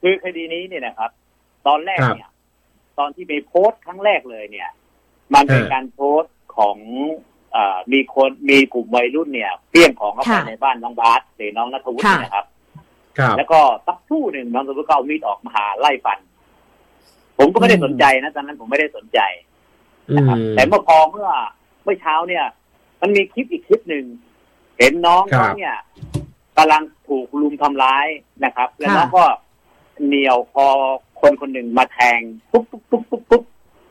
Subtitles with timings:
[0.00, 1.10] คือคดีนี้เนี่ยนะครับ
[1.66, 2.30] ตอนแรกเนี่ย
[2.98, 4.70] ตอนที่มีโพสต์ครั้งแรกเลยเนี่ย
[5.34, 6.76] มันเป็นการโพสต์ของ
[7.56, 7.58] อ
[7.92, 12.46] มีคนมีกลุ่มวัยรุ่นเนี่ยเปี้ยงของเข้าไปในบ้านน้องบาสหรือน้องนัทวุฒินะครับ
[13.18, 16.18] ครับแล้วก็สักครู่หนึ่งน้องนัทวุฒิก็เอามีดออกมาหาไล่ฟัน
[17.38, 19.20] ผมก็ไม่ได้สนใจนะตอนนั้นผมไม่ได้สนใจ
[20.16, 21.28] นะครับแต่เมื่อพอเมื่อ
[21.84, 22.44] เมื่อเช้าเนี่ย
[23.00, 24.04] มันมีคลิปอีกคลิปหนึ่ง
[24.78, 25.76] เห็นน้องน้องเนี่ย
[26.56, 28.06] กำลังถูกลุมทำร้าย
[28.44, 29.24] นะครับ แล้วน้องก็
[30.06, 30.66] เหนียวพอ
[31.20, 32.20] คนคนหนึ่งมาแทง
[32.52, 33.42] ปุ๊บปุ๊บปุ๊บปุ๊บปุ๊บ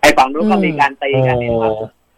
[0.01, 1.73] ไอ้ฝั่งนู้นก็มีการตีกันเนี่ยครับ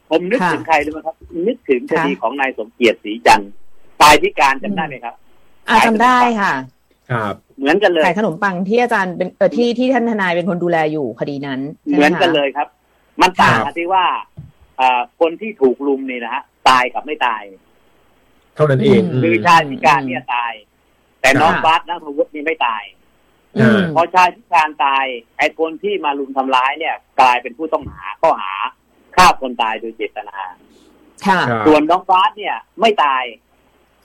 [0.10, 1.16] ผมนึกถึงใครรู้ไหมครับ
[1.48, 3.52] นึกถึงคดีของนายสมเกียรติศรีจันทร์
[4.02, 5.16] ตายพิการจำได้ไหมครับ
[5.68, 6.54] อ่าจำได้ค่ะ
[7.12, 12.68] ครับ เหมือนกันเลยขายขนมปังที่อาจารย์เป็นเออที่ที่ท่านทนายเป็นคนดูแลอยู่คดีนั้น เหมือนกันเลยครับ
[13.22, 14.06] มันต่างกันที่ว่า
[15.20, 17.44] คนที่ถูกลุมนี่นะฮะตายกับไม่ตาย
[18.56, 20.54] เท่านั้นเองคือชายพิการเนี่ยตาย
[21.22, 22.84] แต่น้องบาสนักวุฒินี่ไม่ตาย
[23.96, 25.06] พอชายพิการตาย
[25.38, 28.54] ไอ้คนที่มาลุมทำร้ายเนี่ย กลายเป็นผู้ต้องหาข้อหา
[29.16, 30.38] ฆ่าคนตายโดยเจตนา
[31.28, 33.24] ค่ะส่วนน้องบาสเนี่ย ไม่ตาย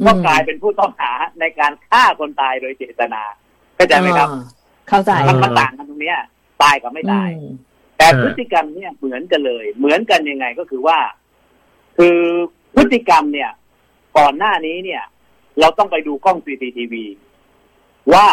[0.06, 3.22] ก็กลายเป็นผู้ต้องหาในการฆ่าคนตายโดยเจตนา
[3.77, 4.28] เข้าใจไหมครับ
[4.89, 6.19] เข้าใจมันมาต่างกันตรงเนี้ย
[6.62, 7.30] ตายกับไม่ตาย
[7.98, 10.98] แต่พฤติกรรมเนี่ยเหมือนกันเลย เหมือนกันยังไงก็คือว่า
[11.98, 12.19] คือ
[12.77, 13.50] พฤติกรรมเนี่ย
[14.19, 15.02] ก่อนหน้านี้เนี่ย
[15.61, 17.05] เราต้องไปดูกล้องซีซีทีวี
[18.14, 18.27] ว่า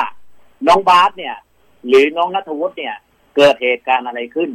[0.68, 1.36] น้องบาสเนี่ย
[1.88, 2.96] หรือน้องนัทวุฒิเนี่ย
[3.36, 4.50] เกิดเหตุการณ์อะไรขึ้น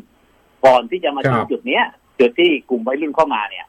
[0.66, 1.84] ก่อนที่จะมาถึงจุดเนี้ย
[2.20, 3.66] จุดที่กลุ่มวัยรุ่นเข้ามาเนี่ย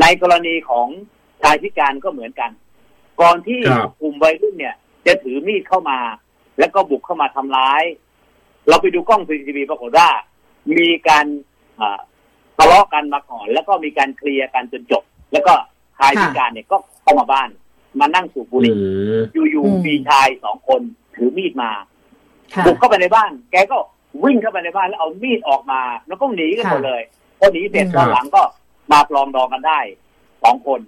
[0.00, 0.88] ในกรณีของ
[1.42, 2.50] ชายพิการก็เหมือนกัน
[3.20, 3.60] ก่อนที่
[4.00, 4.74] กลุ่มวัยรุ่นเนี่ย
[5.06, 5.98] จะถือมีดเข้ามา
[6.58, 7.82] แล้วก็บุกเข้ามาทำร้าย
[8.68, 10.08] เราไปดูกล้องซีทีวีปรากฏว่า
[10.72, 11.26] มีการ
[12.58, 15.54] ทะเลาะกันมาก่อน แล้วก็มีการเคลียร์กันจนจบ แล้วก็
[15.98, 17.48] ชายพิการเนี่ยก็เข้ามาบ้าน
[18.00, 18.76] มานั่งสูบบุหรี่
[19.50, 20.82] อยู่ๆมีชายสองคน
[21.16, 21.70] ถือมีดมา
[22.66, 23.78] บุกเข้าไปในบ้าน แกก็
[24.24, 27.02] วิ่งเข้าไปในบ้านแล้วเอามีดออกมา แล้วก็หนีกันหมดเลย
[27.38, 28.42] พอหนีเสร็จตอนหลังก็
[28.92, 29.80] มาปลองดองกันได้
[30.44, 30.80] สองคน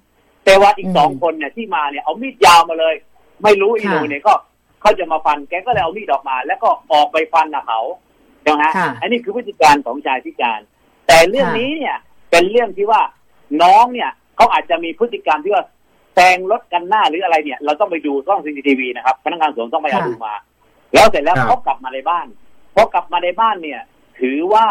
[0.45, 2.95] แต่ว่าอีกสองคนเนี่ยที่มาเนี่ยเอามีดยาวมาเลย
[3.43, 4.35] ไม่รู้อีโนเนี่ยก็
[4.81, 7.81] เขาจะมาฟันแกก็เลยเอามีดออกมา แล้วก็ออกไปฟันนะเขา
[8.43, 10.61] ใช่ไหมฮะอันนี้คือพฤติการของชายพิการ
[11.07, 11.97] แต่เรื่องนี้เนี่ย
[12.31, 13.01] เป็นเรื่องที่ว่า
[13.63, 15.65] น้องเนี่ยเขาอาจจะมีพฤติกรรมที่ว่า
[16.19, 20.35] แซงรถกันหน้าหรืออะไรเนี่ย เราต้องไปดูกล้องซีซีทีวีนะครับพนักงานสวนต้องไปเอาดูมา
[20.95, 22.27] แล้วเสร็จแล้วเขากลับมาในบ้าน
[22.75, 23.81] พอกลับมาในบ้านเนี่ย
[24.21, 24.67] ถือว่า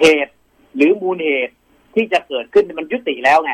[0.00, 0.32] เหตุ
[0.76, 1.54] หรือมูลเหตุ
[1.94, 3.52] ที่จะเกิดขึ้นมันยุติแล้วไง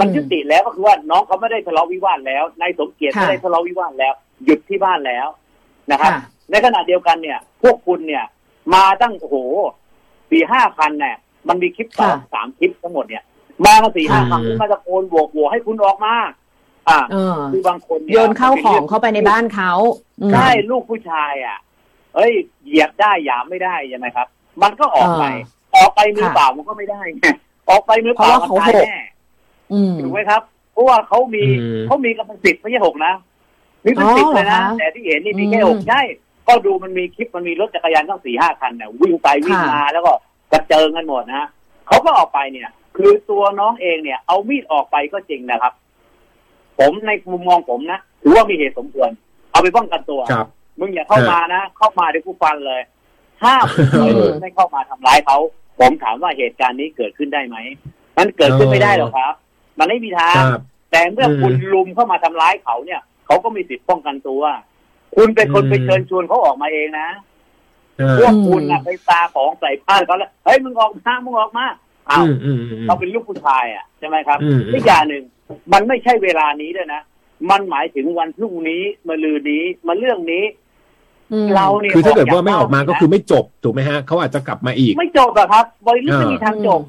[0.00, 4.12] มันยุติแล้วก็คือว่าน้องเขาไม่ได้ทะเลาะวิวาทแล้วนายสมเกียรติไม่ได้ทะเลาะวิวาทแล้ว
[4.44, 5.28] หยุดที่บ้านแล้ว
[5.90, 6.12] นะครับ
[6.50, 8.24] ในขณะเดียวกันเนี่ย พวกคุณเนี่ย
[8.74, 9.36] มาตั้งโอ้โห
[10.30, 11.16] สี่ห้าคันเนี่ย
[11.48, 13.24] มันมีคลิปสองสามคลิปทั้งหมดเนี่ย
[13.64, 16.14] มามาสี่ห้าคันมาตะโกนโวกโวให้คุณออกมา
[16.88, 16.98] อ่า
[17.52, 19.72] คือบางคนโยนเข้าของเข้าไปในบ้านเขา
[20.32, 21.58] ใช่ลูกผู้ชาย อะ
[22.14, 22.32] เอ้ย
[22.64, 24.26] เหยียบได้หยามไม่ได้ใช่ไหมครับ
[24.62, 25.24] มันก็ออกไป
[25.76, 27.22] ออกไปมือเปล่ามันก็ไม่ได้ไง
[27.70, 28.98] ออกไปมือเปล่ามันตายแน่
[30.00, 30.42] ถูกไหมครับ
[30.72, 31.44] เพราะว่าเขามี
[31.86, 33.12] เขามีกำลังสิบไม่ใช่หกนะ
[33.84, 36.00] มีเป็นสิบเลยนะแต่ที่เห็นนี่มีแค่หกใช่
[36.48, 40.12] ก็ดูมันมีคลิปมันมีรถจักรยานตั้งสี่ห้าคันเนี่ยวิ่งไปวิ่งมาแล้วก็
[40.52, 41.48] กระเจิงกันหมดนะ
[41.86, 45.72] เขาก็ออกไปเนี่ย คือตัวน้องเองเนี่ย เอามีดออกไปก็จริงนะครับ
[46.78, 49.10] ผมในมุมมองผมนะถือว่ามีเหตุสมควร
[49.50, 50.20] เอาไปป้องกันตัว
[50.80, 52.80] มึงอย่าเข้ามานะ เข้ามาเดี๋ยวกูฟันเลย
[53.44, 53.64] ห้าม
[54.40, 55.38] ไม่เข้ามาทำร้ายเขา
[55.78, 57.56] ผมถามว่าเหตุการณ์นี้เกิดขึ้นได้ไหม
[58.16, 59.32] มันเกิดขึ้นไม่ได้หรอกครับ
[59.78, 60.42] มันไม่มีทาง
[60.90, 64.42] แต่เมื่อคุณลุมเข้ามาทำร้ายเขาเนี่ย เขาก็มีสิทธิ์ป้องกันตัว
[65.16, 67.08] คุณเป็นคนไปเชิญชวนเขาออกมาเองนะ
[68.18, 71.66] พวกคุณนะไปตาของใส่ผ้าเขาแล้วเฮ้ยมึงออกมามึงออกมา
[72.10, 72.24] อ้าว
[72.86, 74.38] เราเป็นลูกผู้ชายอะใช่ไหมครับ
[74.74, 75.22] อีกอย่างหนึ่ง
[75.72, 77.02] มันไม่ใช่เวลานี้ด้วยนะ
[77.50, 80.44] มันหมายถึงวันพรุ่งนี้มาลือนี้มาเรื่องนี้
[81.54, 86.82] เราเนี่ยคือถ้าเกิดว่าไม่ออกมาก็คือไม่จบถูกไหมฮะเขาอาจจะกลับมาอีก ไม่จบอะครับบริษัทไม่มีทางจบ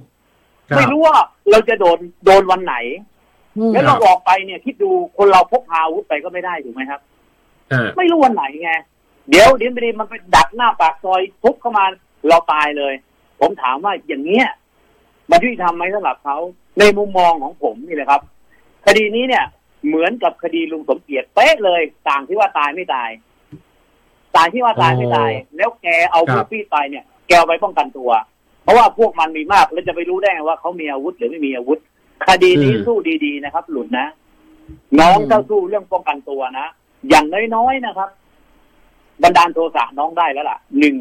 [0.77, 1.17] ไม่รู้ว่า
[1.51, 2.75] เราจะโดนโดนวันไหน
[3.73, 7.01] แล้วเราออกไปเนี่ยคิดดูคนเราพกพาอาวุธไปก็ไม่ได้ถูกไหมครับ
[7.97, 8.71] ไม่รู้วันไหนไง
[9.29, 11.85] เดี๋ยวเดี๋ยวไม่ดีมันไปดักหน้าปากซอยทุบเข้ามา
[12.27, 12.93] เราตายเลย
[13.39, 14.47] ผมถามว่าอย่างเนี้ย
[15.31, 16.37] มันยุติธรรมไหมสำหรับเขา
[16.79, 18.21] ในมุมมองของผมนี่แหละครับ
[18.85, 19.45] คดีนี้เนี่ย
[19.87, 23.09] เหมือนกับคดีลุงสมเกียรติเป๊ะเลย ต่างที่ว่าตายไม่ตาย
[24.35, 28.11] ตายที่ว่าตายไม่ตาย แล้วแกเอาผู้พี่ไปเนี่ย แกเอาไปป้องกันตัว
[28.63, 31.79] เพราะว่าพวกมันมีมากแล้วจะไปรู้ได้ไงว่าเขามีอาวุธหรือไม่มีอาวุธ
[32.27, 34.07] คดีนี้สู้ดีๆนะครับ หลุดนะ
[34.99, 36.67] น้องเจ้าสู้เรื่องป้องกันตัวนะ
[37.09, 37.25] อย่าง
[37.55, 38.09] น้อยๆนะครับ
[39.23, 40.95] บันดาลโทสะน้องได้แล้วล่ะหนึ่ง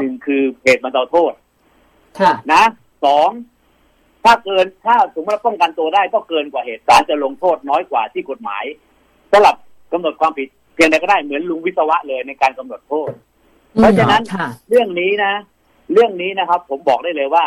[0.00, 1.32] หนึ่งคือเหตุบรรเทาโทษ
[2.52, 2.62] นะ
[3.04, 3.28] สอง
[4.24, 8.64] ถ้าเกินถ้าสมมติป้องกันตัวได้ก็เกินกว่าเหตุศาลจะลงโทษน้อยกว่าที่กฎหมาย
[9.32, 9.54] สำหรับ
[9.92, 10.48] กำหนดความผิด
[10.80, 13.10] พียงใดก็ได้เหมือนลุงวิศวะเลยในการกำหนดโทษ
[13.74, 15.32] เพราะฉะนั้นค่ะเรื่องนี้นะ
[15.92, 17.44] เรื่องนี้นะครับ ผมบอกได้เลยว่า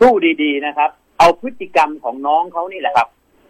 [0.00, 0.12] สู้
[0.42, 3.08] ดีๆนะครับ เอาพฤติกรรมของน้องเขานี่แหละครับ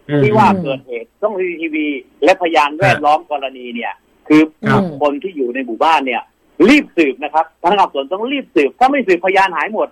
[0.08, 1.86] อืมที่ว่าอืมเกิดเหตุต้องซีทีวี
[2.24, 3.92] และพยานแวดล้อมกรณีเนี่ย
[4.28, 6.22] คือครับคนที่อยู่ในหมู่บ้านเนี่ย
[6.68, 9.88] รีบสืบนะครับพนักงานสอบสวนต้องรีบสืบ ถ้าไม่สืบพยานหายหมด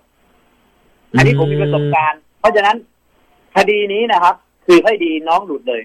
[1.16, 2.76] อันนี้ผมมีประสบการณ์ เพราะฉะนั้น
[3.56, 4.34] คดีนี้นะครับ
[4.66, 5.82] คือให้ดีน้องหลุดเลย